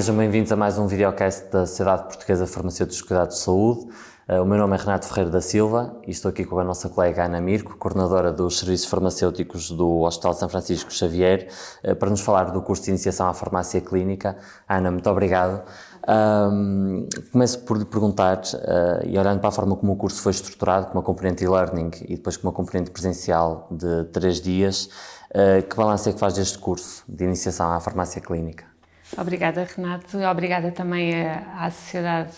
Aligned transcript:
Sejam 0.00 0.16
bem-vindos 0.16 0.50
a 0.50 0.56
mais 0.56 0.78
um 0.78 0.86
videocast 0.86 1.50
da 1.52 1.66
Sociedade 1.66 2.04
Portuguesa 2.04 2.46
Farmacêuticos 2.46 3.02
Cuidados 3.02 3.36
de 3.36 3.42
Saúde. 3.42 3.86
Uh, 4.26 4.40
o 4.40 4.46
meu 4.46 4.56
nome 4.56 4.74
é 4.74 4.80
Renato 4.80 5.06
Ferreira 5.06 5.28
da 5.28 5.42
Silva 5.42 5.94
e 6.06 6.10
estou 6.10 6.30
aqui 6.30 6.42
com 6.42 6.58
a 6.58 6.64
nossa 6.64 6.88
colega 6.88 7.26
Ana 7.26 7.38
Mirko, 7.38 7.76
coordenadora 7.76 8.32
dos 8.32 8.60
Serviços 8.60 8.88
Farmacêuticos 8.88 9.70
do 9.70 10.00
Hospital 10.00 10.32
São 10.32 10.48
Francisco 10.48 10.90
Xavier, 10.90 11.48
uh, 11.84 11.94
para 11.96 12.08
nos 12.08 12.22
falar 12.22 12.44
do 12.44 12.62
curso 12.62 12.84
de 12.84 12.88
iniciação 12.88 13.28
à 13.28 13.34
farmácia 13.34 13.78
clínica. 13.82 14.38
Ana, 14.66 14.90
muito 14.90 15.10
obrigado. 15.10 15.62
Um, 16.08 17.06
começo 17.30 17.58
por 17.58 17.76
lhe 17.76 17.84
perguntar, 17.84 18.38
uh, 18.38 19.06
e 19.06 19.18
olhando 19.18 19.40
para 19.40 19.50
a 19.50 19.52
forma 19.52 19.76
como 19.76 19.92
o 19.92 19.96
curso 19.96 20.22
foi 20.22 20.32
estruturado, 20.32 20.86
com 20.86 20.94
uma 20.94 21.02
componente 21.02 21.44
e-learning 21.44 21.90
e 22.08 22.16
depois 22.16 22.38
com 22.38 22.48
uma 22.48 22.54
componente 22.54 22.90
presencial 22.90 23.68
de 23.70 24.04
três 24.04 24.40
dias, 24.40 24.88
uh, 25.30 25.62
que 25.68 25.76
balanço 25.76 26.08
é 26.08 26.12
que 26.14 26.18
faz 26.18 26.32
deste 26.32 26.56
curso 26.58 27.04
de 27.06 27.22
iniciação 27.22 27.70
à 27.70 27.78
farmácia 27.80 28.18
clínica? 28.22 28.69
Obrigada, 29.16 29.64
Renato. 29.64 30.18
Obrigada 30.18 30.70
também 30.70 31.12
à, 31.26 31.70
Sociedade 31.70 32.36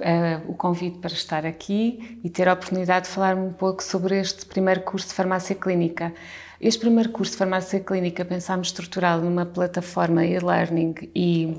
uh, 0.00 0.50
o 0.50 0.54
convite 0.54 0.98
para 0.98 1.12
estar 1.12 1.46
aqui 1.46 2.20
e 2.24 2.30
ter 2.30 2.48
a 2.48 2.52
oportunidade 2.52 3.06
de 3.06 3.12
falar 3.12 3.36
um 3.36 3.52
pouco 3.52 3.82
sobre 3.82 4.18
este 4.18 4.44
primeiro 4.46 4.80
curso 4.82 5.08
de 5.08 5.14
farmácia 5.14 5.54
clínica. 5.54 6.12
Este 6.60 6.80
primeiro 6.80 7.10
curso 7.10 7.32
de 7.32 7.38
farmácia 7.38 7.78
clínica 7.80 8.24
pensámos 8.24 8.68
estruturá-lo 8.68 9.24
numa 9.24 9.46
plataforma 9.46 10.24
e-learning 10.24 10.94
e 11.14 11.56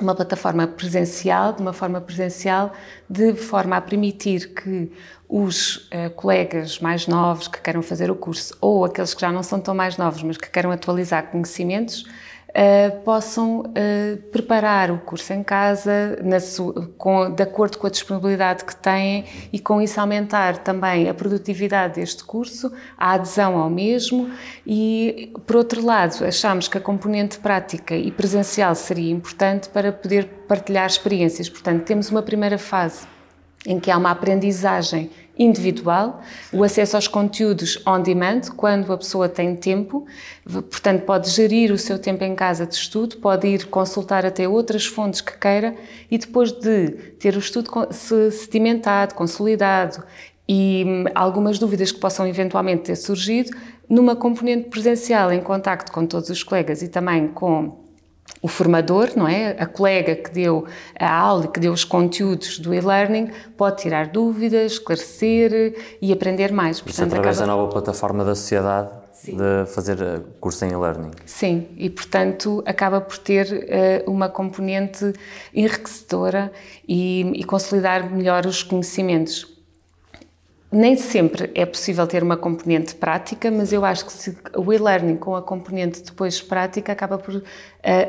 uma 0.00 0.14
plataforma 0.14 0.66
presencial, 0.66 1.52
de 1.52 1.62
uma 1.62 1.72
forma 1.72 2.00
presencial, 2.00 2.72
de 3.08 3.34
forma 3.34 3.76
a 3.76 3.80
permitir 3.80 4.52
que 4.52 4.90
os 5.28 5.76
uh, 5.76 6.10
colegas 6.16 6.78
mais 6.80 7.06
novos 7.06 7.48
que 7.48 7.60
queiram 7.60 7.80
fazer 7.80 8.10
o 8.10 8.16
curso 8.16 8.56
ou 8.60 8.84
aqueles 8.84 9.14
que 9.14 9.20
já 9.20 9.32
não 9.32 9.42
são 9.42 9.60
tão 9.60 9.74
mais 9.74 9.96
novos, 9.96 10.22
mas 10.22 10.36
que 10.36 10.50
queiram 10.50 10.70
atualizar 10.72 11.30
conhecimentos, 11.30 12.04
uh, 12.54 13.00
possam 13.00 13.60
uh, 13.60 14.16
preparar 14.30 14.90
o 14.90 14.98
curso 14.98 15.32
em 15.32 15.42
casa 15.42 16.18
com, 16.96 17.30
de 17.30 17.42
acordo 17.42 17.78
com 17.78 17.86
a 17.86 17.90
disponibilidade 17.90 18.64
que 18.64 18.74
têm 18.76 19.24
e 19.52 19.58
com 19.58 19.82
isso 19.82 20.00
aumentar 20.00 20.58
também 20.58 21.08
a 21.08 21.14
produtividade 21.14 21.94
deste 21.94 22.24
curso, 22.24 22.72
a 22.96 23.12
adesão 23.12 23.56
ao 23.56 23.68
mesmo 23.68 24.30
e, 24.66 25.32
por 25.46 25.56
outro 25.56 25.84
lado, 25.84 26.24
achamos 26.24 26.68
que 26.68 26.78
a 26.78 26.80
componente 26.80 27.38
prática 27.38 27.96
e 27.96 28.10
presencial 28.10 28.74
seria 28.74 29.10
importante 29.10 29.68
para 29.68 29.92
poder 29.92 30.26
partilhar 30.48 30.86
experiências. 30.86 31.48
Portanto, 31.48 31.84
temos 31.84 32.10
uma 32.10 32.22
primeira 32.22 32.58
fase 32.58 33.13
em 33.66 33.80
que 33.80 33.90
há 33.90 33.96
uma 33.96 34.10
aprendizagem 34.10 35.10
individual, 35.38 36.22
o 36.52 36.62
acesso 36.62 36.96
aos 36.96 37.08
conteúdos 37.08 37.82
on 37.86 38.00
demand, 38.00 38.42
quando 38.56 38.92
a 38.92 38.96
pessoa 38.96 39.28
tem 39.28 39.56
tempo, 39.56 40.06
portanto, 40.44 41.02
pode 41.02 41.28
gerir 41.30 41.72
o 41.72 41.78
seu 41.78 41.98
tempo 41.98 42.22
em 42.22 42.34
casa 42.34 42.66
de 42.66 42.74
estudo, 42.74 43.16
pode 43.16 43.48
ir 43.48 43.66
consultar 43.66 44.24
até 44.24 44.48
outras 44.48 44.86
fontes 44.86 45.20
que 45.20 45.36
queira 45.36 45.74
e 46.10 46.18
depois 46.18 46.52
de 46.52 46.90
ter 47.18 47.34
o 47.34 47.40
estudo 47.40 47.68
sedimentado, 47.90 49.14
consolidado 49.14 50.04
e 50.48 50.84
hum, 50.86 51.04
algumas 51.14 51.58
dúvidas 51.58 51.90
que 51.90 51.98
possam 51.98 52.26
eventualmente 52.26 52.84
ter 52.84 52.96
surgido, 52.96 53.50
numa 53.88 54.14
componente 54.14 54.68
presencial 54.68 55.32
em 55.32 55.40
contacto 55.40 55.90
com 55.90 56.06
todos 56.06 56.30
os 56.30 56.42
colegas 56.42 56.80
e 56.82 56.88
também 56.88 57.28
com 57.28 57.83
o 58.44 58.48
formador, 58.48 59.10
não 59.16 59.26
é? 59.26 59.56
A 59.58 59.64
colega 59.64 60.14
que 60.14 60.30
deu 60.30 60.66
a 61.00 61.10
aula 61.10 61.46
e 61.46 61.48
que 61.48 61.58
deu 61.58 61.72
os 61.72 61.82
conteúdos 61.82 62.58
do 62.58 62.74
e-learning 62.74 63.30
pode 63.56 63.80
tirar 63.80 64.08
dúvidas, 64.08 64.72
esclarecer 64.72 65.74
e 66.00 66.12
aprender 66.12 66.52
mais. 66.52 66.78
Portanto, 66.78 66.92
Isso 66.92 67.04
através 67.04 67.38
acaba... 67.38 67.52
da 67.52 67.56
nova 67.56 67.72
plataforma 67.72 68.22
da 68.22 68.34
sociedade 68.34 68.90
Sim. 69.12 69.38
de 69.38 69.70
fazer 69.70 69.98
eh, 70.02 70.20
curso 70.40 70.62
em 70.66 70.72
e-learning. 70.72 71.12
Sim, 71.24 71.68
e 71.76 71.88
portanto 71.88 72.62
acaba 72.66 73.00
por 73.00 73.16
ter 73.16 73.46
uh, 74.06 74.10
uma 74.10 74.28
componente 74.28 75.14
enriquecedora 75.54 76.52
e, 76.86 77.22
e 77.34 77.44
consolidar 77.44 78.10
melhor 78.10 78.44
os 78.44 78.62
conhecimentos 78.62 79.53
nem 80.74 80.96
sempre 80.96 81.50
é 81.54 81.64
possível 81.64 82.04
ter 82.06 82.22
uma 82.22 82.36
componente 82.36 82.96
prática, 82.96 83.48
mas 83.50 83.72
eu 83.72 83.84
acho 83.84 84.06
que 84.06 84.36
o 84.56 84.72
e-learning 84.72 85.16
com 85.16 85.36
a 85.36 85.42
componente 85.42 86.02
depois 86.02 86.42
prática 86.42 86.90
acaba 86.92 87.16
por 87.16 87.36
uh, 87.36 87.42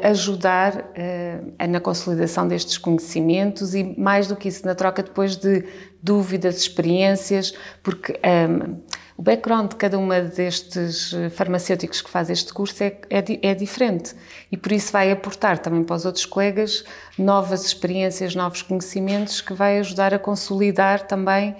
ajudar 0.03 0.75
uh, 0.75 1.67
na 1.69 1.79
consolidação 1.79 2.47
destes 2.47 2.79
conhecimentos 2.79 3.75
e, 3.75 3.83
mais 3.99 4.27
do 4.27 4.35
que 4.35 4.47
isso, 4.47 4.65
na 4.65 4.73
troca 4.73 5.03
depois 5.03 5.35
de 5.35 5.63
dúvidas, 6.01 6.57
experiências, 6.57 7.53
porque 7.83 8.13
um, 8.13 8.17
ehm, 8.23 8.75
o 9.17 9.21
background 9.21 9.69
de 9.69 9.75
cada 9.77 9.97
uma 9.97 10.19
destes 10.19 11.15
farmacêuticos 11.31 12.01
que 12.01 12.09
faz 12.09 12.29
este 12.29 12.53
curso 12.53 12.83
é, 12.83 12.97
é, 13.09 13.23
é, 13.41 13.55
diferente 13.55 14.13
e 14.51 14.57
por 14.57 14.73
isso 14.73 14.91
vai 14.91 15.09
aportar 15.09 15.57
também 15.57 15.83
para 15.83 15.95
os 15.95 16.05
outros 16.05 16.25
colegas 16.25 16.83
novas 17.17 17.65
experiências, 17.65 18.35
novos 18.35 18.61
conhecimentos 18.61 19.39
que 19.39 19.53
vai 19.53 19.79
ajudar 19.79 20.13
a 20.13 20.19
consolidar 20.19 21.07
também 21.07 21.55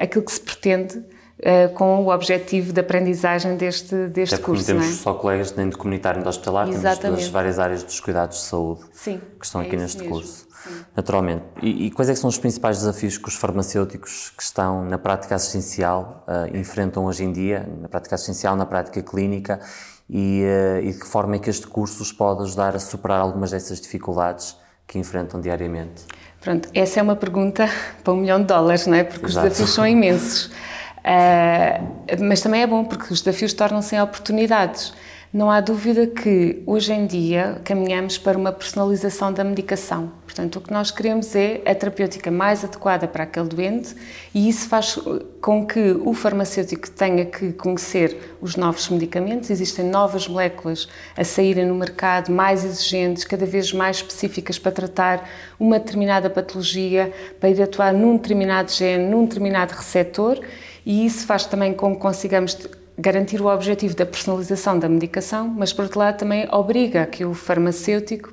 aquilo 0.00 0.24
que 0.24 0.32
se 0.32 0.40
pretende 0.40 1.02
uh, 1.40 1.72
com 1.74 2.04
o 2.04 2.08
objetivo 2.08 2.72
de 2.72 2.80
aprendizagem 2.80 3.56
deste, 3.56 4.08
deste 4.08 4.34
Até 4.34 4.44
curso. 4.44 4.62
Não 4.72 4.80
temos 4.80 4.94
é? 4.94 5.02
só 5.02 5.14
colegas 5.14 5.54
nem 5.54 5.68
de 5.68 5.76
comunitário 5.76 6.18
nem 6.18 6.22
de 6.22 6.28
hospitalar, 6.28 6.68
Exatamente. 6.68 7.00
temos 7.00 7.20
das 7.20 7.28
várias 7.28 7.58
áreas 7.58 7.82
dos 7.82 8.00
cuidados 8.00 8.38
de 8.38 8.44
saúde 8.44 8.80
Sim, 8.92 9.20
que 9.38 9.46
estão 9.46 9.60
é 9.60 9.66
aqui 9.66 9.76
neste 9.76 9.98
mesmo. 9.98 10.12
curso. 10.12 10.46
Sim. 10.64 10.84
Naturalmente. 10.96 11.44
E, 11.62 11.86
e, 11.86 11.90
quais 11.90 12.08
é 12.08 12.14
são 12.14 12.28
os 12.28 12.38
principais 12.38 12.78
desafios 12.78 13.18
que 13.18 13.28
os 13.28 13.36
farmacêuticos 13.36 14.32
que 14.36 14.42
estão 14.42 14.84
na 14.84 14.98
prática 14.98 15.34
assistencial 15.34 16.24
uh, 16.26 16.56
enfrentam 16.56 17.04
hoje 17.04 17.24
em 17.24 17.32
dia, 17.32 17.68
na 17.80 17.88
prática 17.88 18.14
assistencial, 18.16 18.56
na 18.56 18.66
prática 18.66 19.00
clínica, 19.02 19.60
e, 20.08 20.42
uh, 20.44 20.84
e 20.84 20.92
de 20.92 20.98
que 20.98 21.06
forma 21.06 21.36
é 21.36 21.38
que 21.38 21.50
este 21.50 21.66
curso 21.66 22.02
os 22.02 22.12
pode 22.12 22.42
ajudar 22.42 22.74
a 22.74 22.80
superar 22.80 23.20
algumas 23.20 23.52
dessas 23.52 23.80
dificuldades 23.80 24.56
que 24.86 24.98
enfrentam 24.98 25.40
diariamente? 25.40 26.04
Pronto, 26.46 26.68
essa 26.72 27.00
é 27.00 27.02
uma 27.02 27.16
pergunta 27.16 27.68
para 28.04 28.12
um 28.12 28.18
milhão 28.18 28.38
de 28.38 28.46
dólares, 28.46 28.86
não 28.86 28.94
é? 28.94 29.02
Porque 29.02 29.26
Exato. 29.26 29.48
os 29.48 29.52
desafios 29.52 29.74
são 29.74 29.84
imensos. 29.84 30.44
Uh, 30.44 32.24
mas 32.24 32.40
também 32.40 32.62
é 32.62 32.66
bom 32.68 32.84
porque 32.84 33.12
os 33.12 33.20
desafios 33.20 33.52
tornam-se 33.52 33.98
oportunidades. 33.98 34.94
Não 35.36 35.50
há 35.50 35.60
dúvida 35.60 36.06
que 36.06 36.62
hoje 36.64 36.94
em 36.94 37.06
dia 37.06 37.60
caminhamos 37.62 38.16
para 38.16 38.38
uma 38.38 38.50
personalização 38.50 39.30
da 39.30 39.44
medicação. 39.44 40.10
Portanto, 40.24 40.56
o 40.56 40.60
que 40.62 40.72
nós 40.72 40.90
queremos 40.90 41.36
é 41.36 41.60
a 41.66 41.74
terapêutica 41.74 42.30
mais 42.30 42.64
adequada 42.64 43.06
para 43.06 43.24
aquele 43.24 43.46
doente 43.46 43.94
e 44.34 44.48
isso 44.48 44.66
faz 44.66 44.98
com 45.42 45.66
que 45.66 45.90
o 45.90 46.14
farmacêutico 46.14 46.90
tenha 46.90 47.26
que 47.26 47.52
conhecer 47.52 48.34
os 48.40 48.56
novos 48.56 48.88
medicamentos. 48.88 49.50
Existem 49.50 49.84
novas 49.84 50.26
moléculas 50.26 50.88
a 51.14 51.22
saírem 51.22 51.66
no 51.66 51.74
mercado, 51.74 52.32
mais 52.32 52.64
exigentes, 52.64 53.22
cada 53.22 53.44
vez 53.44 53.74
mais 53.74 53.96
específicas 53.98 54.58
para 54.58 54.72
tratar 54.72 55.28
uma 55.60 55.78
determinada 55.78 56.30
patologia, 56.30 57.12
para 57.38 57.50
ir 57.50 57.60
atuar 57.60 57.92
num 57.92 58.16
determinado 58.16 58.72
gene, 58.72 59.04
num 59.04 59.26
determinado 59.26 59.74
receptor 59.74 60.40
e 60.86 61.04
isso 61.04 61.26
faz 61.26 61.44
também 61.44 61.74
com 61.74 61.94
que 61.94 62.00
consigamos 62.00 62.56
garantir 62.98 63.40
o 63.40 63.46
objetivo 63.46 63.94
da 63.94 64.06
personalização 64.06 64.78
da 64.78 64.88
medicação, 64.88 65.48
mas 65.48 65.72
por 65.72 65.84
outro 65.84 65.98
lado 65.98 66.18
também 66.18 66.48
obriga 66.50 67.04
que 67.06 67.24
o 67.24 67.34
farmacêutico 67.34 68.32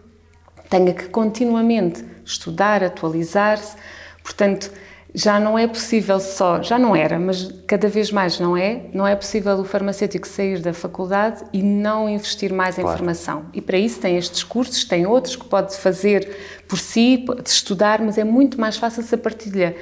tenha 0.69 0.93
que 0.93 1.09
continuamente 1.09 2.03
estudar, 2.25 2.83
atualizar-se. 2.83 3.75
Portanto, 4.23 4.71
já 5.13 5.39
não 5.39 5.59
é 5.59 5.67
possível 5.67 6.19
só, 6.19 6.63
já 6.63 6.79
não 6.79 6.95
era, 6.95 7.19
mas 7.19 7.51
cada 7.67 7.87
vez 7.87 8.11
mais 8.11 8.39
não 8.39 8.57
é, 8.57 8.85
não 8.93 9.05
é 9.05 9.15
possível 9.15 9.55
o 9.57 9.63
farmacêutico 9.63 10.27
sair 10.27 10.59
da 10.59 10.73
faculdade 10.73 11.43
e 11.53 11.61
não 11.61 12.09
investir 12.09 12.51
mais 12.51 12.75
claro. 12.75 12.89
em 12.89 12.97
formação. 12.97 13.45
E 13.53 13.61
para 13.61 13.77
isso 13.77 13.99
tem 13.99 14.17
estes 14.17 14.43
cursos, 14.43 14.83
tem 14.85 15.05
outros 15.05 15.35
que 15.35 15.45
pode 15.45 15.77
fazer 15.77 16.63
por 16.67 16.79
si, 16.79 17.23
estudar, 17.45 18.01
mas 18.01 18.17
é 18.17 18.23
muito 18.23 18.59
mais 18.59 18.77
fácil 18.77 19.03
se 19.03 19.13
a 19.13 19.17
partilha 19.17 19.75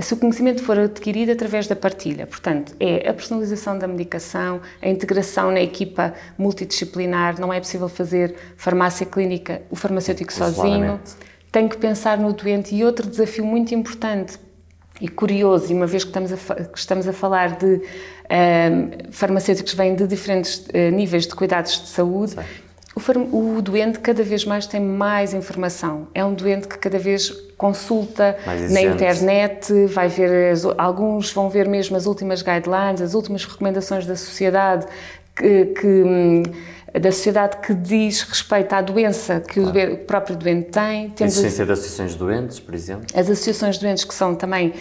se 0.00 0.14
o 0.14 0.16
conhecimento 0.16 0.62
for 0.62 0.78
adquirido 0.78 1.32
através 1.32 1.66
da 1.66 1.76
partilha. 1.76 2.26
Portanto, 2.26 2.74
é 2.78 3.08
a 3.08 3.14
personalização 3.14 3.78
da 3.78 3.86
medicação, 3.86 4.60
a 4.80 4.88
integração 4.88 5.50
na 5.50 5.60
equipa 5.60 6.14
multidisciplinar, 6.36 7.40
não 7.40 7.52
é 7.52 7.60
possível 7.60 7.88
fazer 7.88 8.34
farmácia 8.56 9.06
clínica, 9.06 9.62
o 9.70 9.76
farmacêutico 9.76 10.32
sozinho. 10.32 11.00
Tem 11.50 11.66
que 11.68 11.76
pensar 11.78 12.18
no 12.18 12.32
doente 12.32 12.74
e 12.74 12.84
outro 12.84 13.08
desafio 13.08 13.44
muito 13.44 13.74
importante 13.74 14.38
e 15.00 15.08
curioso, 15.08 15.70
e 15.72 15.74
uma 15.74 15.86
vez 15.86 16.02
que 16.02 16.10
estamos 16.10 16.32
a, 16.32 16.36
que 16.36 16.78
estamos 16.78 17.08
a 17.08 17.12
falar 17.12 17.56
de 17.56 17.80
um, 18.30 19.12
farmacêuticos 19.12 19.72
que 19.72 19.76
vêm 19.76 19.94
de 19.94 20.06
diferentes 20.06 20.66
uh, 20.66 20.90
níveis 20.92 21.26
de 21.26 21.34
cuidados 21.34 21.80
de 21.80 21.88
saúde, 21.88 22.34
o, 22.36 22.67
o, 22.96 23.62
doente 23.62 24.00
cada 24.00 24.22
vez 24.22 24.44
mais 24.44 24.66
tem 24.66 24.80
mais 24.80 25.32
informação. 25.32 26.08
É 26.14 26.24
um 26.24 26.34
doente 26.34 26.66
que 26.66 26.78
cada 26.78 26.98
vez 26.98 27.30
consulta 27.56 28.36
na 28.70 28.82
internet, 28.82 29.86
vai 29.86 30.08
ver, 30.08 30.52
as, 30.52 30.64
alguns 30.76 31.32
vão 31.32 31.48
ver 31.48 31.68
mesmo 31.68 31.96
as 31.96 32.06
últimas 32.06 32.42
guidelines, 32.42 33.00
as 33.00 33.14
últimas 33.14 33.44
recomendações 33.44 34.06
da 34.06 34.16
sociedade 34.16 34.86
que, 35.36 35.66
que 35.66 35.86
hum, 35.86 36.42
da 36.98 37.12
sociedade 37.12 37.58
que 37.58 37.74
diz 37.74 38.22
respeito 38.22 38.72
à 38.72 38.80
doença 38.80 39.40
que 39.40 39.60
claro. 39.60 39.68
o, 39.68 39.72
doente, 39.72 39.92
o, 39.92 39.98
próprio 39.98 40.36
doente 40.36 40.70
tem. 40.70 41.10
Temos 41.10 41.34
a 41.34 41.40
existência 41.40 41.66
de 41.66 41.72
associações 41.72 42.12
de 42.12 42.18
doentes, 42.18 42.60
por 42.60 42.74
exemplo. 42.74 43.06
As 43.14 43.28
associações 43.28 43.76
de 43.76 43.82
doentes 43.82 44.04
que 44.04 44.14
são 44.14 44.34
também 44.34 44.72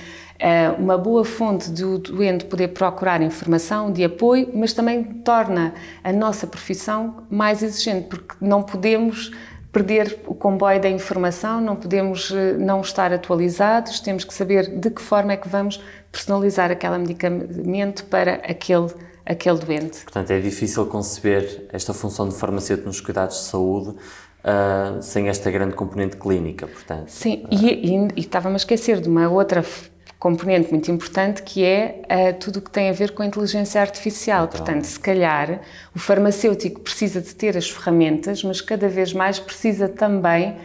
uma 0.77 0.97
boa 0.97 1.25
fonte 1.25 1.71
do 1.71 1.97
doente 1.97 2.45
poder 2.45 2.69
procurar 2.69 3.21
informação 3.21 3.91
de 3.91 4.03
apoio, 4.03 4.49
mas 4.53 4.73
também 4.73 5.03
torna 5.03 5.73
a 6.03 6.13
nossa 6.13 6.45
profissão 6.45 7.23
mais 7.29 7.63
exigente, 7.63 8.07
porque 8.07 8.35
não 8.39 8.61
podemos 8.61 9.31
perder 9.71 10.21
o 10.25 10.33
comboio 10.33 10.81
da 10.81 10.89
informação, 10.89 11.61
não 11.61 11.75
podemos 11.75 12.31
eh, 12.31 12.53
não 12.53 12.81
estar 12.81 13.13
atualizados, 13.13 13.99
temos 13.99 14.23
que 14.23 14.33
saber 14.33 14.79
de 14.79 14.89
que 14.89 15.01
forma 15.01 15.33
é 15.33 15.37
que 15.37 15.47
vamos 15.47 15.79
personalizar 16.11 16.71
aquele 16.71 16.97
medicamento 16.97 18.05
para 18.05 18.35
aquele, 18.35 18.87
aquele 19.25 19.59
doente. 19.59 20.03
Portanto, 20.03 20.31
é 20.31 20.39
difícil 20.39 20.85
conceber 20.87 21.67
esta 21.71 21.93
função 21.93 22.27
de 22.27 22.35
farmacêutico 22.35 22.87
nos 22.87 23.01
cuidados 23.01 23.37
de 23.37 23.43
saúde 23.43 23.89
uh, 23.89 25.01
sem 25.01 25.27
esta 25.27 25.51
grande 25.51 25.75
componente 25.75 26.17
clínica, 26.17 26.65
portanto. 26.65 27.09
Sim, 27.09 27.43
uh, 27.43 27.47
e, 27.51 27.95
e, 27.95 28.07
e 28.15 28.19
estava-me 28.21 28.55
a 28.55 28.57
esquecer 28.57 28.99
de 28.99 29.09
uma 29.09 29.29
outra 29.29 29.63
componente 30.19 30.71
muito 30.71 30.89
importante 30.91 31.43
que 31.43 31.63
é 31.63 32.01
uh, 32.03 32.39
tudo 32.39 32.57
o 32.57 32.61
que 32.61 32.71
tem 32.71 32.89
a 32.89 32.93
ver 32.93 33.11
com 33.11 33.23
a 33.23 33.25
inteligência 33.25 33.79
artificial. 33.79 34.45
Então. 34.45 34.57
Portanto, 34.57 34.83
se 34.85 34.99
calhar 34.99 35.61
o 35.95 35.99
farmacêutico 35.99 36.79
precisa 36.81 37.21
de 37.21 37.35
ter 37.35 37.55
as 37.55 37.69
ferramentas, 37.69 38.43
mas 38.43 38.59
cada 38.59 38.89
vez 38.89 39.13
mais 39.13 39.39
precisa 39.39 39.87
também 39.87 40.55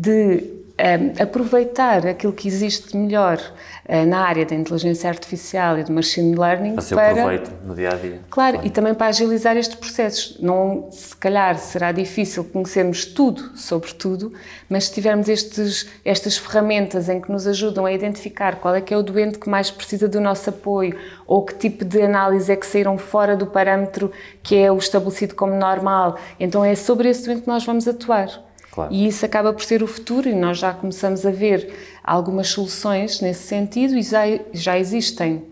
de 0.00 0.60
uh, 0.80 1.22
aproveitar 1.22 2.06
aquilo 2.06 2.32
que 2.32 2.48
existe 2.48 2.96
melhor 2.96 3.38
uh, 3.38 4.06
na 4.06 4.20
área 4.20 4.46
da 4.46 4.54
inteligência 4.54 5.10
artificial 5.10 5.78
e 5.78 5.84
do 5.84 5.92
machine 5.92 6.34
learning 6.34 6.76
para, 6.76 6.96
para 6.96 7.14
proveito 7.14 7.52
no 7.66 7.74
dia 7.74 7.90
a 7.90 7.94
dia. 7.96 8.20
Claro, 8.30 8.54
claro, 8.56 8.66
e 8.66 8.70
também 8.70 8.94
para 8.94 9.08
agilizar 9.08 9.58
estes 9.58 9.76
processos. 9.76 10.38
Não, 10.40 10.88
se 10.90 11.14
calhar 11.16 11.58
será 11.58 11.92
difícil 11.92 12.44
conhecermos 12.44 13.04
tudo 13.04 13.56
sobre 13.58 13.92
tudo, 13.92 14.32
mas 14.70 14.84
se 14.86 14.94
tivermos 14.94 15.28
estes, 15.28 15.86
estas 16.02 16.38
ferramentas 16.38 17.10
em 17.10 17.20
que 17.20 17.30
nos 17.30 17.46
ajudam 17.46 17.84
a 17.84 17.92
identificar 17.92 18.56
qual 18.56 18.74
é 18.74 18.80
que 18.80 18.94
é 18.94 18.96
o 18.96 19.02
doente 19.02 19.38
que 19.38 19.50
mais 19.50 19.70
precisa 19.70 20.08
do 20.08 20.18
nosso 20.18 20.48
apoio 20.48 20.96
ou 21.26 21.44
que 21.44 21.54
tipo 21.54 21.84
de 21.84 22.00
análise 22.00 22.50
é 22.50 22.56
que 22.56 22.66
saíram 22.66 22.96
fora 22.96 23.36
do 23.36 23.46
parâmetro 23.46 24.10
que 24.42 24.56
é 24.56 24.72
o 24.72 24.78
estabelecido 24.78 25.34
como 25.34 25.54
normal, 25.54 26.16
então 26.38 26.64
é 26.64 26.74
sobre 26.74 27.10
esse 27.10 27.26
doente 27.26 27.42
que 27.42 27.48
nós 27.48 27.64
vamos 27.66 27.86
atuar. 27.86 28.49
Claro. 28.70 28.92
E 28.92 29.06
isso 29.06 29.24
acaba 29.26 29.52
por 29.52 29.64
ser 29.64 29.82
o 29.82 29.86
futuro 29.86 30.28
e 30.28 30.34
nós 30.34 30.58
já 30.58 30.72
começamos 30.72 31.26
a 31.26 31.30
ver 31.30 31.74
algumas 32.04 32.48
soluções 32.48 33.20
nesse 33.20 33.42
sentido 33.42 33.96
e 33.96 34.02
já, 34.02 34.22
já 34.52 34.78
existem. 34.78 35.48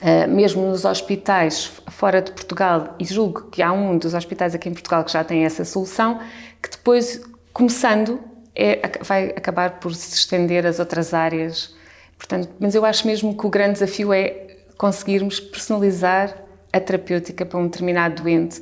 Uh, 0.00 0.28
mesmo 0.28 0.62
nos 0.62 0.84
hospitais 0.84 1.70
fora 1.88 2.20
de 2.20 2.32
Portugal, 2.32 2.96
e 2.98 3.04
julgo 3.04 3.42
que 3.50 3.62
há 3.62 3.72
um 3.72 3.96
dos 3.96 4.14
hospitais 4.14 4.54
aqui 4.54 4.68
em 4.68 4.72
Portugal 4.72 5.04
que 5.04 5.12
já 5.12 5.22
tem 5.22 5.44
essa 5.44 5.64
solução, 5.64 6.18
que 6.60 6.70
depois, 6.70 7.20
começando, 7.52 8.18
é, 8.54 8.80
vai 9.02 9.26
acabar 9.28 9.78
por 9.78 9.94
se 9.94 10.14
estender 10.16 10.66
às 10.66 10.78
outras 10.80 11.14
áreas. 11.14 11.74
Portanto, 12.18 12.48
mas 12.58 12.74
eu 12.74 12.84
acho 12.84 13.06
mesmo 13.06 13.36
que 13.36 13.46
o 13.46 13.50
grande 13.50 13.74
desafio 13.74 14.12
é 14.12 14.56
conseguirmos 14.76 15.38
personalizar 15.38 16.36
a 16.72 16.80
terapêutica 16.80 17.46
para 17.46 17.58
um 17.58 17.64
determinado 17.64 18.22
doente 18.22 18.60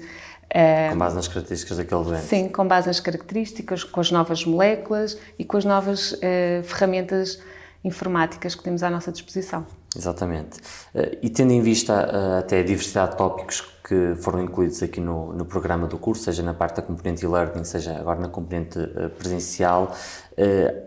com 0.91 0.99
base 0.99 1.15
nas 1.17 1.29
características 1.29 1.77
daquele 1.77 2.05
doente? 2.05 2.25
Sim, 2.25 2.49
com 2.49 2.67
base 2.67 2.89
nas 2.89 3.01
características, 3.01 3.85
com 3.85 4.01
as 4.01 4.11
novas 4.11 4.45
moléculas 4.45 5.17
e 5.39 5.45
com 5.45 5.57
as 5.57 5.65
novas 5.65 6.13
uh, 6.13 6.63
ferramentas 6.65 7.41
informáticas 7.83 8.55
que 8.55 8.63
temos 8.63 8.83
à 8.83 8.91
nossa 8.91 9.11
disposição. 9.11 9.65
Exatamente. 9.97 10.59
Uh, 10.95 11.17
e 11.23 11.31
tendo 11.31 11.53
em 11.53 11.63
vista 11.63 11.93
uh, 11.95 12.39
até 12.41 12.61
a 12.61 12.63
diversidade 12.65 13.13
de 13.13 13.17
tópicos 13.17 13.61
que 13.85 14.15
foram 14.17 14.43
incluídos 14.43 14.83
aqui 14.83 15.01
no, 15.01 15.33
no 15.33 15.45
programa 15.45 15.87
do 15.87 15.99
curso, 15.99 16.25
seja 16.25 16.43
na 16.43 16.55
parte 16.55 16.77
da 16.77 16.83
componente 16.83 17.25
e-learning, 17.25 17.65
seja 17.65 17.97
agora 17.97 18.21
na 18.21 18.29
componente 18.29 18.79
presencial, 19.19 19.93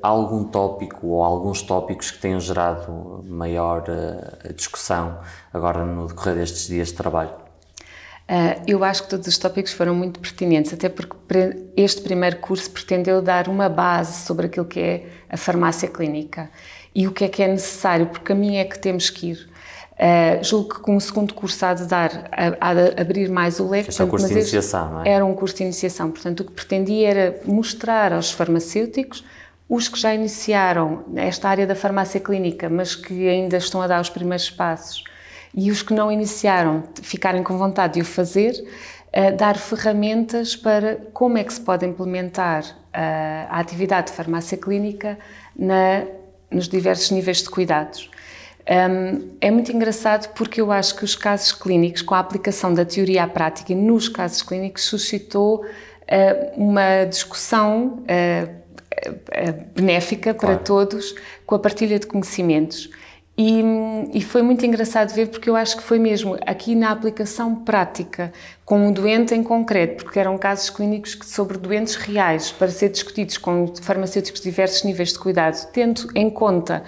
há 0.02 0.08
algum 0.08 0.46
tópico 0.46 1.08
ou 1.08 1.22
alguns 1.22 1.62
tópicos 1.62 2.12
que 2.12 2.20
tenham 2.22 2.40
gerado 2.40 3.22
maior 3.28 3.84
discussão 4.56 5.20
agora 5.52 5.84
no 5.86 6.08
decorrer 6.08 6.36
destes 6.36 6.68
dias 6.68 6.90
de 6.90 6.94
trabalho? 6.94 7.43
Uh, 8.30 8.64
eu 8.66 8.84
acho 8.84 9.04
que 9.04 9.10
todos 9.10 9.28
os 9.28 9.38
tópicos 9.38 9.74
foram 9.74 9.94
muito 9.94 10.20
pertinentes, 10.20 10.74
até 10.74 10.88
porque 10.88 11.16
este 11.76 12.02
primeiro 12.02 12.38
curso 12.38 12.70
pretendeu 12.72 13.22
dar 13.22 13.50
uma 13.50 13.68
base 13.68 14.26
sobre 14.26 14.46
aquilo 14.46 14.66
que 14.66 14.80
é 14.80 15.08
a 15.30 15.36
farmácia 15.36 15.90
clínica 15.90 16.50
e 16.96 17.06
o 17.06 17.12
que 17.12 17.26
é 17.26 17.28
que 17.28 17.44
é 17.44 17.48
necessário, 17.48 18.08
porque 18.08 18.32
a 18.32 18.36
mim 18.36 18.56
é 18.56 18.64
que 18.64 18.80
temos 18.80 19.10
que 19.10 19.32
ir. 19.32 19.50
Uh, 19.94 20.44
julgo 20.44 20.76
que 20.76 20.80
com 20.80 20.96
o 20.96 21.02
segundo 21.02 21.34
curso 21.34 21.66
há 21.66 21.74
de 21.74 21.86
dar, 21.86 22.30
há 22.60 22.74
de 22.74 23.02
abrir 23.02 23.30
mais 23.30 23.60
o 23.60 23.70
leque. 23.70 23.90
Este 23.90 24.02
é 24.02 24.06
um 24.06 24.10
curso 24.10 24.28
de 24.28 24.34
iniciação, 24.34 24.92
não 24.92 25.04
é? 25.04 25.10
Era 25.10 25.26
um 25.26 25.36
curso 25.36 25.56
de 25.58 25.64
iniciação, 25.64 26.10
portanto 26.10 26.40
o 26.40 26.46
que 26.46 26.52
pretendia 26.52 27.10
era 27.10 27.42
mostrar 27.46 28.14
aos 28.14 28.32
farmacêuticos 28.32 29.24
os 29.70 29.88
que 29.88 30.00
já 30.00 30.14
iniciaram 30.14 31.04
esta 31.16 31.50
área 31.50 31.66
da 31.66 31.76
farmácia 31.76 32.20
clínica, 32.20 32.70
mas 32.70 32.96
que 32.96 33.28
ainda 33.28 33.58
estão 33.58 33.82
a 33.82 33.88
dar 33.88 34.02
os 34.02 34.10
primeiros 34.10 34.50
passos, 34.50 35.04
e 35.56 35.70
os 35.70 35.84
que 35.84 35.94
não 35.94 36.12
iniciaram 36.12 36.84
ficarem 37.02 37.44
com 37.44 37.58
vontade 37.58 37.96
de 37.96 38.02
o 38.02 38.06
fazer, 38.06 38.54
uh, 38.54 39.36
dar 39.38 39.58
ferramentas 39.58 40.56
para 40.56 40.98
como 41.14 41.38
é 41.38 41.44
que 41.44 41.54
se 41.54 41.62
pode 41.62 41.86
implementar 41.86 42.64
uh, 42.64 43.48
a 43.50 43.60
atividade 43.60 44.08
de 44.08 44.14
farmácia 44.14 44.58
clínica 44.58 45.18
na, 45.56 46.04
nos 46.50 46.68
diversos 46.68 47.12
níveis 47.12 47.38
de 47.38 47.50
cuidados. 47.50 48.10
Um, 48.66 49.36
é 49.42 49.52
muito 49.52 49.72
engraçado 49.74 50.34
porque 50.34 50.62
eu 50.62 50.72
acho 50.72 50.96
que 50.96 51.04
os 51.04 51.16
casos 51.16 51.52
clínicos, 51.52 52.02
com 52.02 52.16
a 52.16 52.20
aplicação 52.20 52.74
da 52.74 52.86
teoria 52.86 53.24
à 53.24 53.28
prática 53.28 53.76
nos 53.76 54.08
casos 54.08 54.42
clínicos, 54.42 54.84
suscitou 54.86 55.66
uh, 55.66 56.60
uma 56.62 57.06
discussão 57.06 58.04
benéfica 59.76 60.34
claro. 60.34 60.56
para 60.56 60.64
todos 60.64 61.14
com 61.46 61.56
a 61.56 61.60
partilha 61.60 62.00
de 62.00 62.08
conhecimentos. 62.08 62.90
E, 63.36 63.64
e, 64.14 64.22
foi 64.22 64.44
muito 64.44 64.64
engraçado 64.64 65.12
ver 65.12 65.28
porque 65.28 65.50
eu 65.50 65.56
acho 65.56 65.78
que 65.78 65.82
foi 65.82 65.98
mesmo 65.98 66.38
aqui 66.46 66.76
na 66.76 66.92
aplicação 66.92 67.56
prática, 67.56 68.32
com 68.64 68.88
um 68.88 68.92
doente 68.92 69.34
em 69.34 69.42
concreto, 69.44 70.04
porque 70.04 70.20
eram 70.20 70.38
casos 70.38 70.70
clínicos 70.70 71.18
sobre 71.24 71.58
doentes 71.58 71.96
reais, 71.96 72.52
para 72.52 72.70
ser 72.70 72.90
discutidos 72.90 73.40
com 73.40 73.74
farmacêuticos 73.82 74.40
de 74.40 74.50
diversos 74.50 74.84
níveis 74.84 75.14
de 75.14 75.20
cuidado, 75.20 75.68
tendo 75.72 76.08
em 76.14 76.30
conta 76.30 76.84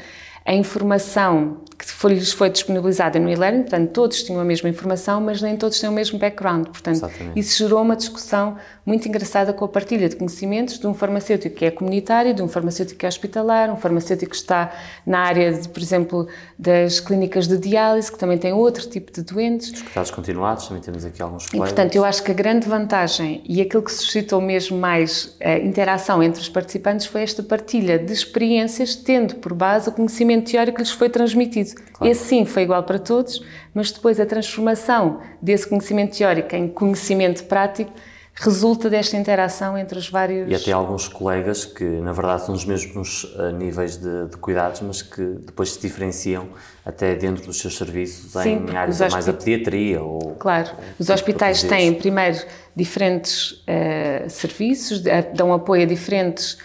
a 0.46 0.54
informação 0.54 1.62
que 1.86 1.92
foi, 1.92 2.14
lhes 2.16 2.32
foi 2.32 2.50
disponibilizada 2.50 3.20
no 3.20 3.30
e-learning, 3.30 3.62
portanto, 3.62 3.92
todos 3.92 4.24
tinham 4.24 4.42
a 4.42 4.44
mesma 4.44 4.68
informação, 4.68 5.22
mas 5.22 5.40
nem 5.42 5.56
todos 5.56 5.80
têm 5.80 5.88
o 5.88 5.94
mesmo 5.94 6.18
background. 6.18 6.66
Portanto, 6.68 6.96
Exatamente. 6.96 7.40
isso 7.40 7.60
gerou 7.60 7.82
uma 7.82 7.96
discussão 7.96 8.58
muito 8.84 9.08
engraçada 9.08 9.54
com 9.54 9.66
a 9.66 9.68
partilha 9.68 10.10
de 10.10 10.16
conhecimentos 10.16 10.80
de 10.80 10.88
um 10.88 10.94
farmacêutico 10.94 11.56
que 11.56 11.66
é 11.66 11.72
comunitário, 11.72 12.34
de 12.34 12.42
um 12.42 12.48
farmacêutico 12.48 13.00
que 13.00 13.06
é 13.06 13.10
hospitalar, 13.10 13.72
um 13.72 13.78
farmacêutico 13.78 14.32
que 14.32 14.36
está 14.36 14.72
na 15.06 15.20
área, 15.20 15.54
de, 15.54 15.70
por 15.70 15.82
exemplo, 15.82 16.28
das 16.58 17.00
clínicas 17.00 17.48
de 17.48 17.58
diálise, 17.58 18.12
que 18.12 18.18
também 18.18 18.38
tem 18.38 18.52
outro 18.52 18.88
tipo 18.90 19.12
de 19.12 19.22
doentes. 19.22 19.72
Os 19.72 19.82
cuidados 19.84 20.12
continuados, 20.12 20.68
também 20.68 20.82
temos 20.82 21.06
aqui 21.06 21.22
alguns 21.22 21.48
colegas. 21.48 21.72
E, 21.72 21.74
portanto, 21.74 21.96
eu 21.96 22.04
acho 22.04 22.24
que 22.24 22.32
a 22.32 22.34
grande 22.34 22.68
vantagem 22.68 23.44
e 23.48 23.62
aquilo 23.62 23.84
que 23.84 23.92
suscitou 23.92 24.42
mesmo 24.42 24.78
mais 24.78 25.36
a 25.40 25.50
eh, 25.50 25.64
interação 25.64 26.24
entre 26.24 26.42
os 26.42 26.50
participantes 26.50 27.06
foi 27.06 27.22
esta 27.22 27.44
partilha 27.44 28.00
de 28.00 28.12
experiências, 28.12 28.96
tendo 28.96 29.36
por 29.36 29.54
base 29.54 29.90
o 29.90 29.92
conhecimento 29.92 30.52
teórico 30.52 30.78
que 30.78 30.84
lhes 30.84 30.92
foi 30.92 31.10
transmitido. 31.10 31.75
Claro. 31.94 32.12
Esse 32.12 32.26
sim 32.26 32.46
foi 32.46 32.64
igual 32.64 32.84
para 32.84 33.00
todos, 33.00 33.42
mas 33.74 33.92
depois 33.92 34.20
a 34.20 34.26
transformação 34.26 35.22
desse 35.42 35.68
conhecimento 35.68 36.18
teórico 36.18 36.56
em 36.56 36.68
conhecimento 36.68 37.44
prático 37.46 37.92
resulta 38.38 38.90
desta 38.90 39.16
interação 39.16 39.78
entre 39.78 39.98
os 39.98 40.10
vários. 40.10 40.52
E 40.52 40.56
até 40.56 40.72
alguns 40.74 41.08
colegas 41.08 41.64
que, 41.64 41.84
na 41.84 42.12
verdade, 42.12 42.46
são 42.46 42.54
os 42.54 42.66
mesmos 42.66 43.24
uh, 43.24 43.52
níveis 43.52 43.96
de, 43.96 44.28
de, 44.28 44.38
cuidados, 44.38 44.82
mas 44.82 45.02
que 45.02 45.24
depois 45.46 45.72
se 45.72 45.80
diferenciam 45.80 46.50
até 46.86 47.16
dentro 47.16 47.46
dos 47.46 47.60
seus 47.60 47.78
serviços 47.78 48.34
Sim, 48.34 48.66
em 48.70 48.76
áreas 48.76 49.00
mais 49.12 49.26
da 49.26 49.34
pediatria. 49.34 50.04
Ou, 50.04 50.36
claro, 50.38 50.70
ou 50.78 50.84
os 51.00 51.10
hospitais 51.10 51.64
têm, 51.64 51.94
primeiro, 51.94 52.38
diferentes 52.76 53.52
uh, 53.52 54.30
serviços, 54.30 55.02
dão 55.34 55.54
apoio 55.54 55.84
a 55.84 55.86
diferentes 55.86 56.58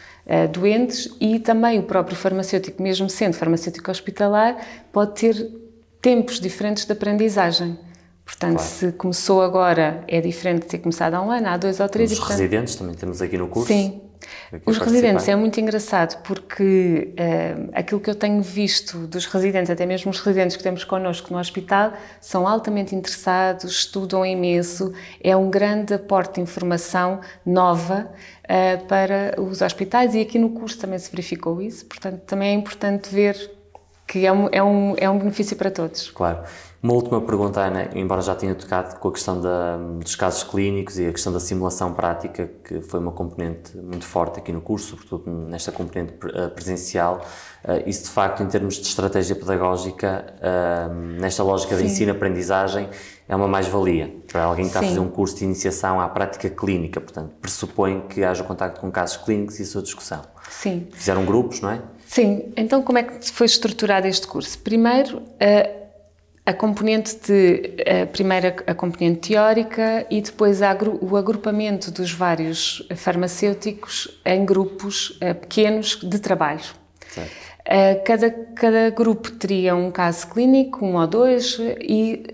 doentes 0.46 1.08
e 1.20 1.38
também 1.38 1.78
o 1.78 1.82
próprio 1.82 2.16
farmacêutico, 2.16 2.82
mesmo 2.82 3.08
sendo 3.10 3.34
farmacêutico 3.34 3.90
hospitalar, 3.90 4.56
pode 4.92 5.20
ter 5.20 5.50
tempos 6.00 6.40
diferentes 6.40 6.84
de 6.84 6.92
aprendizagem. 6.92 7.78
Portanto, 8.24 8.58
claro. 8.58 8.70
se 8.70 8.92
começou 8.92 9.42
agora, 9.42 10.04
é 10.06 10.20
diferente 10.20 10.62
de 10.62 10.68
ter 10.68 10.78
começado 10.78 11.14
há 11.14 11.22
um 11.22 11.30
ano, 11.30 11.48
há 11.48 11.56
dois 11.56 11.80
ou 11.80 11.88
três. 11.88 12.12
Os 12.12 12.18
portanto... 12.18 12.38
residentes 12.38 12.76
também 12.76 12.94
temos 12.94 13.20
aqui 13.20 13.36
no 13.36 13.48
curso. 13.48 13.72
Sim. 13.72 14.00
Os 14.66 14.78
residentes 14.78 15.28
é 15.28 15.36
muito 15.36 15.60
engraçado 15.60 16.22
porque 16.22 17.12
uh, 17.12 17.70
aquilo 17.72 18.00
que 18.00 18.10
eu 18.10 18.14
tenho 18.14 18.42
visto 18.42 19.06
dos 19.06 19.26
residentes, 19.26 19.70
até 19.70 19.86
mesmo 19.86 20.10
os 20.10 20.20
residentes 20.20 20.56
que 20.56 20.62
temos 20.62 20.84
connosco 20.84 21.32
no 21.32 21.38
hospital, 21.38 21.92
são 22.20 22.46
altamente 22.46 22.94
interessados, 22.94 23.70
estudam 23.70 24.24
imenso, 24.24 24.92
é 25.22 25.36
um 25.36 25.48
grande 25.50 25.94
aporte 25.94 26.34
de 26.34 26.40
informação 26.40 27.20
nova 27.44 28.10
uh, 28.44 28.86
para 28.86 29.40
os 29.40 29.62
hospitais 29.62 30.14
e 30.14 30.20
aqui 30.20 30.38
no 30.38 30.50
curso 30.50 30.78
também 30.78 30.98
se 30.98 31.10
verificou 31.10 31.60
isso, 31.62 31.86
portanto 31.86 32.20
também 32.22 32.50
é 32.50 32.54
importante 32.54 33.08
ver 33.14 33.50
que 34.06 34.26
é 34.26 34.32
um, 34.32 34.48
é, 34.50 34.62
um, 34.62 34.94
é 34.96 35.08
um 35.08 35.18
benefício 35.18 35.56
para 35.56 35.70
todos. 35.70 36.10
Claro. 36.10 36.42
Uma 36.82 36.94
última 36.94 37.20
pergunta, 37.20 37.60
Ana, 37.60 37.90
embora 37.94 38.22
já 38.22 38.34
tenha 38.34 38.54
tocado 38.54 38.98
com 38.98 39.08
a 39.08 39.12
questão 39.12 39.38
da, 39.38 39.76
dos 39.76 40.16
casos 40.16 40.42
clínicos 40.44 40.98
e 40.98 41.06
a 41.06 41.12
questão 41.12 41.30
da 41.30 41.38
simulação 41.38 41.92
prática, 41.92 42.50
que 42.64 42.80
foi 42.80 42.98
uma 43.00 43.12
componente 43.12 43.76
muito 43.76 44.06
forte 44.06 44.38
aqui 44.38 44.50
no 44.50 44.62
curso, 44.62 44.96
sobretudo 44.96 45.30
nesta 45.30 45.70
componente 45.70 46.14
eh, 46.34 46.48
presencial. 46.48 47.20
Eh, 47.64 47.82
isso, 47.86 48.04
de 48.04 48.08
facto, 48.08 48.42
em 48.42 48.46
termos 48.46 48.76
de 48.76 48.86
estratégia 48.86 49.36
pedagógica, 49.36 50.24
eh, 50.40 50.88
nesta 51.20 51.42
lógica 51.42 51.76
Sim. 51.76 51.84
de 51.84 51.90
ensino-aprendizagem, 51.90 52.88
é 53.28 53.36
uma 53.36 53.46
mais-valia 53.46 54.16
para 54.26 54.44
alguém 54.44 54.64
que 54.64 54.70
está 54.70 54.80
Sim. 54.80 54.86
a 54.86 54.88
fazer 54.88 55.00
um 55.00 55.10
curso 55.10 55.36
de 55.36 55.44
iniciação 55.44 56.00
à 56.00 56.08
prática 56.08 56.48
clínica. 56.48 56.98
Portanto, 56.98 57.34
pressupõe 57.42 58.06
que 58.08 58.24
haja 58.24 58.42
contacto 58.42 58.80
com 58.80 58.90
casos 58.90 59.18
clínicos 59.18 59.60
e 59.60 59.64
a 59.64 59.66
sua 59.66 59.82
discussão. 59.82 60.22
Sim. 60.48 60.88
Fizeram 60.92 61.26
grupos, 61.26 61.60
não 61.60 61.72
é? 61.72 61.82
Sim. 62.06 62.54
Então, 62.56 62.80
como 62.80 62.96
é 62.96 63.02
que 63.02 63.30
foi 63.30 63.44
estruturado 63.44 64.06
este 64.06 64.26
curso? 64.26 64.58
Primeiro, 64.60 65.22
a 66.50 66.54
componente 66.54 67.16
de 67.16 67.76
a 68.02 68.06
primeira 68.06 68.56
a 68.66 68.74
componente 68.74 69.30
teórica 69.30 70.04
e 70.10 70.20
depois 70.20 70.60
o 71.00 71.16
agrupamento 71.16 71.90
dos 71.90 72.12
vários 72.12 72.86
farmacêuticos 72.96 74.20
em 74.24 74.44
grupos 74.44 75.10
uh, 75.10 75.34
pequenos 75.40 75.96
de 76.02 76.18
trabalho. 76.18 76.64
Uh, 77.16 78.02
cada, 78.04 78.30
cada 78.30 78.90
grupo 78.90 79.30
teria 79.30 79.76
um 79.76 79.92
caso 79.92 80.26
clínico, 80.28 80.84
um 80.84 80.96
ou 80.96 81.06
dois, 81.06 81.56
e 81.80 82.24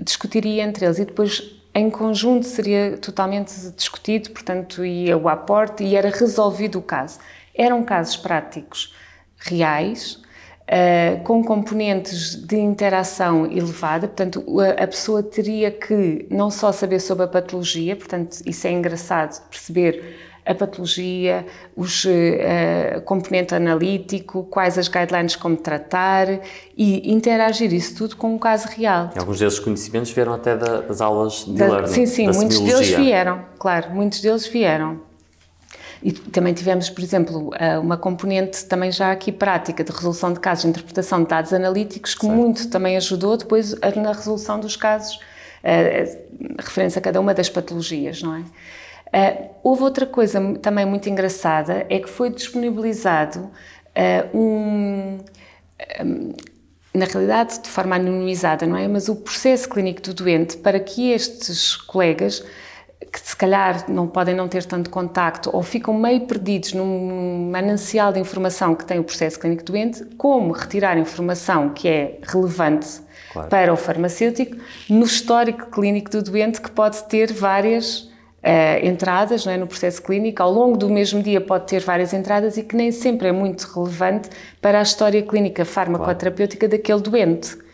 discutiria 0.00 0.62
entre 0.62 0.84
eles. 0.84 0.98
E 0.98 1.06
depois, 1.06 1.42
em 1.74 1.88
conjunto, 1.88 2.44
seria 2.44 2.98
totalmente 2.98 3.52
discutido, 3.74 4.30
portanto, 4.30 4.84
ia 4.84 5.16
o 5.16 5.28
aporte 5.28 5.82
e 5.82 5.96
era 5.96 6.10
resolvido 6.10 6.78
o 6.78 6.82
caso. 6.82 7.18
Eram 7.54 7.82
casos 7.82 8.18
práticos 8.18 8.94
reais, 9.38 10.20
Uh, 10.66 11.22
com 11.22 11.44
componentes 11.44 12.34
de 12.34 12.56
interação 12.56 13.46
elevada, 13.46 14.08
portanto, 14.08 14.44
a, 14.60 14.82
a, 14.82 14.86
pessoa 14.88 15.22
teria 15.22 15.70
que 15.70 16.26
não 16.28 16.50
só 16.50 16.72
saber 16.72 16.98
sobre 16.98 17.22
a 17.22 17.28
patologia, 17.28 17.94
portanto, 17.94 18.40
isso 18.44 18.66
é 18.66 18.72
engraçado 18.72 19.40
perceber 19.48 20.16
a 20.46 20.54
patologia, 20.54 21.44
os 21.76 22.04
uh, 22.04 23.00
componente 23.04 23.54
analítico, 23.54 24.44
quais 24.44 24.78
as 24.78 24.86
guidelines 24.86 25.34
como 25.34 25.56
tratar 25.56 26.28
e 26.76 27.12
interagir 27.12 27.74
isso 27.74 27.96
tudo 27.96 28.16
com 28.16 28.34
um 28.34 28.38
caso 28.38 28.68
real. 28.68 29.10
E 29.14 29.18
alguns 29.18 29.40
desses 29.40 29.58
conhecimentos 29.58 30.12
vieram 30.12 30.32
até 30.32 30.56
das 30.56 31.00
aulas 31.00 31.44
de 31.44 31.54
da, 31.54 31.66
learning, 31.66 31.88
Sim, 31.88 32.06
sim, 32.06 32.30
muitos 32.30 32.60
deles 32.60 32.88
vieram, 32.90 33.44
claro, 33.58 33.90
muitos 33.90 34.20
deles 34.20 34.46
vieram. 34.46 35.05
E 36.06 36.12
também 36.12 36.54
tivemos, 36.54 36.88
por 36.88 37.02
exemplo, 37.02 37.50
eh, 37.58 37.76
uma 37.80 37.96
componente 37.96 38.64
também 38.66 38.92
já 38.92 39.10
aqui 39.10 39.32
prática 39.32 39.82
de 39.82 39.90
resolução 39.90 40.32
de 40.32 40.38
casos, 40.38 40.62
de 40.62 40.70
interpretação 40.70 41.20
de 41.24 41.28
dados 41.28 41.52
analíticos, 41.52 42.14
que 42.14 42.20
certo. 42.20 42.32
muito 42.32 42.70
também 42.70 42.96
ajudou 42.96 43.36
depois 43.36 43.74
na 43.96 44.12
resolução 44.12 44.60
dos 44.60 44.76
casos, 44.76 45.18
eh, 45.64 46.16
referência 46.60 47.00
a 47.00 47.02
cada 47.02 47.20
uma 47.20 47.34
das 47.34 47.50
patologias, 47.50 48.22
não 48.22 48.36
é? 48.36 48.40
Uh, 49.06 49.50
houve 49.64 49.82
outra 49.82 50.06
coisa 50.06 50.40
também 50.62 50.86
muito 50.86 51.08
engraçada, 51.08 51.84
é 51.88 51.98
que 51.98 52.08
foi 52.08 52.30
disponibilizado 52.30 53.40
uh, 53.40 54.36
um, 54.36 55.18
um, 56.04 56.32
na 56.94 57.04
realidade 57.04 57.60
de 57.62 57.68
forma 57.68 57.96
anonimizada, 57.96 58.64
não 58.64 58.76
é? 58.76 58.86
Mas 58.86 59.08
o 59.08 59.16
processo 59.16 59.68
clínico 59.68 60.02
do 60.02 60.14
doente 60.14 60.56
para 60.58 60.78
que 60.78 61.10
estes 61.10 61.74
colegas 61.74 62.44
que 63.16 63.30
se 63.30 63.34
calhar 63.34 63.90
não 63.90 64.06
podem 64.06 64.34
não 64.34 64.46
ter 64.46 64.62
tanto 64.64 64.90
contacto 64.90 65.48
ou 65.50 65.62
ficam 65.62 65.94
meio 65.94 66.26
perdidos 66.26 66.74
num 66.74 67.48
manancial 67.50 68.12
de 68.12 68.20
informação 68.20 68.74
que 68.74 68.84
tem 68.84 68.98
o 68.98 69.04
processo 69.04 69.40
clínico 69.40 69.64
doente, 69.64 70.04
como 70.18 70.52
retirar 70.52 70.98
informação 70.98 71.70
que 71.70 71.88
é 71.88 72.18
relevante 72.22 73.00
claro. 73.32 73.48
para 73.48 73.72
o 73.72 73.76
farmacêutico 73.76 74.56
no 74.90 75.06
histórico 75.06 75.70
clínico 75.70 76.10
do 76.10 76.22
doente 76.22 76.60
que 76.60 76.70
pode 76.70 77.04
ter 77.04 77.32
várias 77.32 78.00
uh, 78.00 78.84
entradas 78.84 79.46
é, 79.46 79.56
no 79.56 79.66
processo 79.66 80.02
clínico, 80.02 80.42
ao 80.42 80.52
longo 80.52 80.76
do 80.76 80.90
mesmo 80.90 81.22
dia 81.22 81.40
pode 81.40 81.66
ter 81.66 81.80
várias 81.80 82.12
entradas 82.12 82.58
e 82.58 82.62
que 82.62 82.76
nem 82.76 82.92
sempre 82.92 83.28
é 83.28 83.32
muito 83.32 83.62
relevante 83.62 84.28
para 84.60 84.78
a 84.78 84.82
história 84.82 85.22
clínica 85.22 85.64
farmacoterapêutica 85.64 86.68
claro. 86.68 86.82
daquele 86.82 87.00
doente. 87.00 87.65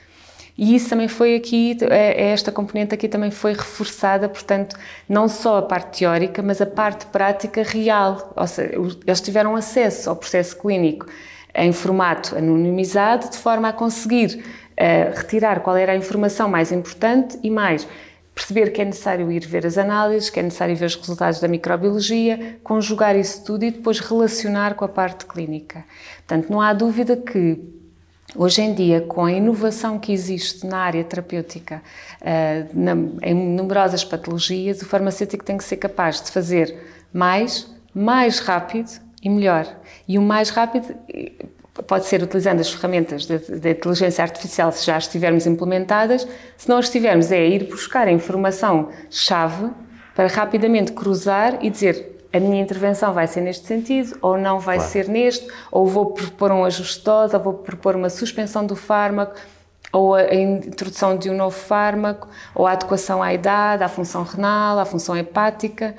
E 0.56 0.74
isso 0.74 0.90
também 0.90 1.08
foi 1.08 1.34
aqui, 1.34 1.76
é, 1.82 2.24
é 2.24 2.26
esta 2.28 2.52
componente 2.52 2.94
aqui 2.94 3.08
também 3.08 3.30
foi 3.30 3.52
reforçada, 3.52 4.28
portanto, 4.28 4.76
não 5.08 5.26
só 5.28 5.58
a 5.58 5.62
parte 5.62 6.00
teórica, 6.00 6.42
mas 6.42 6.60
a 6.60 6.66
parte 6.66 7.06
prática 7.06 7.62
real. 7.62 8.32
Ou 8.36 8.46
seja, 8.46 8.72
eles 9.06 9.20
tiveram 9.20 9.56
acesso 9.56 10.10
ao 10.10 10.16
processo 10.16 10.56
clínico 10.58 11.06
em 11.54 11.72
formato 11.72 12.36
anonimizado, 12.36 13.30
de 13.30 13.36
forma 13.36 13.68
a 13.68 13.72
conseguir 13.72 14.42
uh, 14.72 15.16
retirar 15.16 15.60
qual 15.60 15.76
era 15.76 15.92
a 15.92 15.96
informação 15.96 16.48
mais 16.48 16.72
importante 16.72 17.38
e 17.42 17.50
mais 17.50 17.86
perceber 18.34 18.70
que 18.70 18.80
é 18.80 18.84
necessário 18.84 19.30
ir 19.30 19.46
ver 19.46 19.66
as 19.66 19.76
análises, 19.76 20.30
que 20.30 20.40
é 20.40 20.42
necessário 20.42 20.74
ver 20.74 20.86
os 20.86 20.96
resultados 20.96 21.40
da 21.40 21.48
microbiologia, 21.48 22.58
conjugar 22.62 23.14
isso 23.16 23.44
tudo 23.44 23.64
e 23.64 23.70
depois 23.70 24.00
relacionar 24.00 24.74
com 24.74 24.84
a 24.84 24.88
parte 24.88 25.26
clínica. 25.26 25.84
Portanto, 26.26 26.50
não 26.50 26.60
há 26.60 26.72
dúvida 26.72 27.14
que 27.14 27.60
Hoje 28.34 28.62
em 28.62 28.72
dia, 28.72 29.02
com 29.02 29.26
a 29.26 29.32
inovação 29.32 29.98
que 29.98 30.10
existe 30.10 30.66
na 30.66 30.78
área 30.78 31.04
terapêutica, 31.04 31.82
na, 32.72 32.92
em 33.22 33.34
numerosas 33.34 34.04
patologias, 34.04 34.80
o 34.80 34.86
farmacêutico 34.86 35.44
tem 35.44 35.58
que 35.58 35.64
ser 35.64 35.76
capaz 35.76 36.22
de 36.22 36.30
fazer 36.30 36.74
mais, 37.12 37.68
mais 37.94 38.38
rápido 38.38 38.90
e 39.22 39.28
melhor. 39.28 39.66
E 40.08 40.18
o 40.18 40.22
mais 40.22 40.48
rápido 40.48 40.94
eh, 41.12 41.32
pode 41.86 42.06
ser 42.06 42.22
utilizando 42.22 42.60
as 42.60 42.72
ferramentas 42.72 43.26
de 43.26 43.70
inteligência 43.70 44.22
artificial, 44.22 44.72
se 44.72 44.86
já 44.86 44.96
estivermos 44.96 45.46
implementadas. 45.46 46.26
Se 46.56 46.68
não 46.70 46.80
estivermos, 46.80 47.30
é 47.30 47.46
ir 47.46 47.64
buscar 47.64 48.08
a 48.08 48.12
informação-chave 48.12 49.70
para 50.14 50.28
rapidamente 50.28 50.92
cruzar 50.92 51.58
e 51.62 51.68
dizer 51.68 52.21
a 52.32 52.40
minha 52.40 52.62
intervenção 52.62 53.12
vai 53.12 53.26
ser 53.26 53.42
neste 53.42 53.66
sentido, 53.66 54.16
ou 54.22 54.38
não 54.38 54.58
vai 54.58 54.76
claro. 54.76 54.90
ser 54.90 55.08
neste, 55.08 55.46
ou 55.70 55.86
vou 55.86 56.06
propor 56.06 56.50
um 56.50 56.62
dose, 56.62 57.36
ou 57.36 57.42
vou 57.42 57.54
propor 57.54 57.94
uma 57.94 58.08
suspensão 58.08 58.64
do 58.64 58.74
fármaco, 58.74 59.34
ou 59.92 60.14
a 60.14 60.34
introdução 60.34 61.16
de 61.16 61.28
um 61.28 61.36
novo 61.36 61.56
fármaco, 61.56 62.26
ou 62.54 62.66
a 62.66 62.72
adequação 62.72 63.22
à 63.22 63.34
idade, 63.34 63.84
à 63.84 63.88
função 63.88 64.22
renal, 64.22 64.78
à 64.78 64.84
função 64.86 65.16
hepática. 65.16 65.94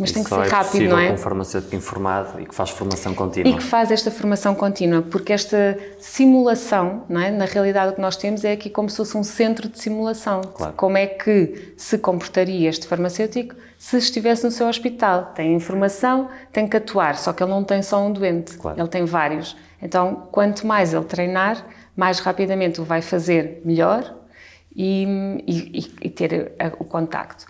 Mas 0.00 0.12
tem 0.12 0.24
que 0.24 0.30
ser 0.30 0.40
é 0.40 0.48
rápido, 0.48 0.88
não 0.88 0.98
é? 0.98 1.08
com 1.08 1.14
um 1.14 1.18
farmacêutico 1.18 1.76
informado 1.76 2.40
e 2.40 2.46
que 2.46 2.54
faz 2.54 2.70
formação 2.70 3.14
contínua. 3.14 3.50
E 3.50 3.56
que 3.56 3.62
faz 3.62 3.90
esta 3.90 4.10
formação 4.10 4.54
contínua, 4.54 5.02
porque 5.02 5.32
esta 5.32 5.78
simulação, 5.98 7.04
não 7.08 7.20
é? 7.20 7.30
Na 7.30 7.44
realidade 7.44 7.92
o 7.92 7.94
que 7.94 8.00
nós 8.00 8.16
temos 8.16 8.44
é 8.44 8.52
aqui 8.52 8.70
como 8.70 8.88
se 8.88 8.96
fosse 8.96 9.16
um 9.16 9.22
centro 9.22 9.68
de 9.68 9.78
simulação. 9.78 10.40
Claro. 10.40 10.72
Como 10.72 10.96
é 10.96 11.06
que 11.06 11.74
se 11.76 11.98
comportaria 11.98 12.68
este 12.68 12.86
farmacêutico 12.86 13.54
se 13.78 13.98
estivesse 13.98 14.44
no 14.44 14.50
seu 14.50 14.66
hospital? 14.66 15.32
Tem 15.34 15.54
informação, 15.54 16.28
tem 16.52 16.66
que 16.66 16.76
atuar, 16.76 17.16
só 17.16 17.32
que 17.32 17.42
ele 17.42 17.50
não 17.50 17.62
tem 17.62 17.82
só 17.82 18.04
um 18.04 18.12
doente, 18.12 18.56
claro. 18.56 18.80
ele 18.80 18.88
tem 18.88 19.04
vários. 19.04 19.56
Então, 19.82 20.28
quanto 20.32 20.66
mais 20.66 20.94
ele 20.94 21.04
treinar, 21.04 21.64
mais 21.94 22.20
rapidamente 22.20 22.80
o 22.80 22.84
vai 22.84 23.02
fazer 23.02 23.60
melhor 23.64 24.14
e, 24.74 25.06
e, 25.46 25.92
e 26.02 26.10
ter 26.10 26.52
o 26.78 26.84
contacto. 26.84 27.44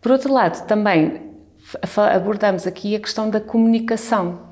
Por 0.00 0.12
outro 0.12 0.32
lado, 0.32 0.66
também 0.66 1.29
abordamos 2.12 2.66
aqui 2.66 2.94
a 2.94 3.00
questão 3.00 3.28
da 3.28 3.40
comunicação. 3.40 4.50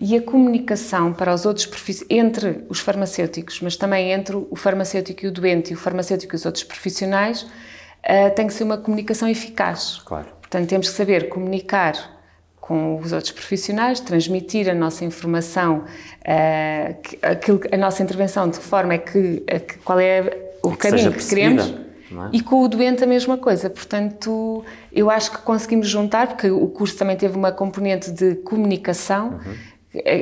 E 0.00 0.16
a 0.16 0.22
comunicação 0.22 1.12
para 1.12 1.34
os 1.34 1.44
outros 1.44 1.68
entre 2.08 2.64
os 2.68 2.78
farmacêuticos, 2.78 3.60
mas 3.60 3.74
também 3.76 4.12
entre 4.12 4.36
o 4.36 4.54
farmacêutico 4.54 5.24
e 5.24 5.28
o 5.28 5.32
doente 5.32 5.72
e 5.72 5.74
o 5.74 5.76
farmacêutico 5.76 6.34
e 6.34 6.36
os 6.36 6.46
outros 6.46 6.62
profissionais, 6.62 7.42
uh, 7.42 8.32
tem 8.36 8.46
que 8.46 8.52
ser 8.52 8.62
uma 8.62 8.78
comunicação 8.78 9.28
eficaz. 9.28 10.00
Claro. 10.04 10.28
Portanto, 10.40 10.68
temos 10.68 10.88
que 10.88 10.94
saber 10.94 11.28
comunicar 11.28 12.16
com 12.60 12.96
os 13.00 13.12
outros 13.12 13.32
profissionais, 13.32 13.98
transmitir 13.98 14.68
a 14.70 14.74
nossa 14.74 15.04
informação, 15.04 15.78
uh, 15.78 17.18
aquilo, 17.22 17.60
a 17.72 17.76
nossa 17.76 18.00
intervenção 18.00 18.48
de 18.48 18.60
que 18.60 18.64
forma 18.64 18.94
é 18.94 18.98
que, 18.98 19.40
que 19.40 19.78
qual 19.78 19.98
é 19.98 20.50
o 20.62 20.70
que 20.70 20.76
caminho 20.76 21.12
que 21.12 21.26
queremos 21.26 21.74
é? 22.12 22.30
E 22.32 22.40
com 22.40 22.62
o 22.62 22.68
doente 22.68 23.04
a 23.04 23.06
mesma 23.06 23.36
coisa. 23.36 23.68
Portanto, 23.68 24.64
eu 24.92 25.10
acho 25.10 25.30
que 25.30 25.38
conseguimos 25.38 25.88
juntar, 25.88 26.28
porque 26.28 26.50
o 26.50 26.66
curso 26.68 26.96
também 26.96 27.16
teve 27.16 27.36
uma 27.36 27.52
componente 27.52 28.10
de 28.10 28.36
comunicação. 28.36 29.40
Uhum. 29.44 29.78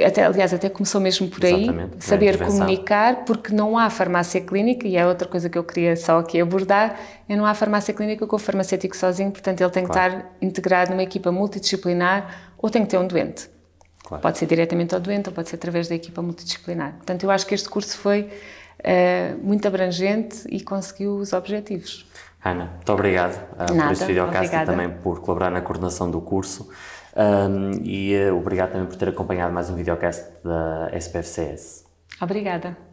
Até, 0.06 0.24
aliás, 0.24 0.54
até 0.54 0.68
começou 0.68 1.00
mesmo 1.00 1.28
por 1.28 1.44
aí, 1.44 1.64
Exatamente, 1.64 2.04
saber 2.04 2.38
comunicar, 2.38 3.24
porque 3.24 3.52
não 3.52 3.76
há 3.76 3.90
farmácia 3.90 4.40
clínica, 4.40 4.86
e 4.86 4.96
é 4.96 5.04
outra 5.04 5.26
coisa 5.26 5.50
que 5.50 5.58
eu 5.58 5.64
queria 5.64 5.96
só 5.96 6.20
aqui 6.20 6.40
abordar, 6.40 6.98
é 7.28 7.34
não 7.34 7.44
há 7.44 7.52
farmácia 7.52 7.92
clínica 7.92 8.26
com 8.26 8.36
o 8.36 8.38
farmacêutico 8.38 8.96
sozinho, 8.96 9.30
portanto 9.32 9.60
ele 9.60 9.70
tem 9.70 9.84
que 9.84 9.90
claro. 9.90 10.18
estar 10.18 10.36
integrado 10.40 10.92
numa 10.92 11.02
equipa 11.02 11.32
multidisciplinar 11.32 12.52
ou 12.56 12.70
tem 12.70 12.84
que 12.84 12.90
ter 12.90 12.98
um 12.98 13.08
doente. 13.08 13.50
Claro. 14.04 14.22
Pode 14.22 14.38
ser 14.38 14.46
diretamente 14.46 14.94
ao 14.94 15.00
doente 15.00 15.28
ou 15.28 15.34
pode 15.34 15.48
ser 15.48 15.56
através 15.56 15.88
da 15.88 15.96
equipa 15.96 16.22
multidisciplinar. 16.22 16.92
Portanto, 16.92 17.24
eu 17.24 17.30
acho 17.30 17.44
que 17.44 17.54
este 17.54 17.68
curso 17.68 17.98
foi 17.98 18.30
uh, 18.80 19.38
muito 19.45 19.66
abrangente 19.66 20.47
e 20.49 20.61
conseguiu 20.61 21.16
os 21.16 21.33
objetivos. 21.33 22.06
Ana, 22.45 22.73
muito 22.76 22.92
obrigado 22.92 23.35
uh, 23.54 23.75
Nada, 23.75 23.83
por 23.83 23.92
este 23.92 24.04
videocast 24.06 24.54
e 24.54 24.66
também 24.66 24.90
por 24.90 25.21
colaborar 25.21 25.50
na 25.50 25.61
coordenação 25.61 26.11
do 26.11 26.21
curso. 26.21 26.68
Um, 27.16 27.71
e 27.83 28.14
uh, 28.14 28.37
obrigado 28.37 28.73
também 28.73 28.87
por 28.87 28.97
ter 28.97 29.09
acompanhado 29.09 29.52
mais 29.52 29.71
um 29.71 29.75
videocast 29.75 30.25
da 30.45 30.90
SPFCS. 30.92 31.87
Obrigada. 32.21 32.85